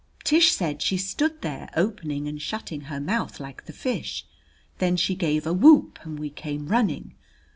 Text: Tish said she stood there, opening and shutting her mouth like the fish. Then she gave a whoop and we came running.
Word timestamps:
Tish 0.23 0.51
said 0.51 0.81
she 0.81 0.97
stood 0.97 1.43
there, 1.43 1.69
opening 1.77 2.27
and 2.27 2.41
shutting 2.41 2.85
her 2.89 2.99
mouth 2.99 3.39
like 3.39 3.65
the 3.67 3.71
fish. 3.71 4.25
Then 4.79 4.97
she 4.97 5.13
gave 5.13 5.45
a 5.45 5.53
whoop 5.53 5.99
and 6.01 6.17
we 6.17 6.31
came 6.31 6.69
running. 6.69 7.13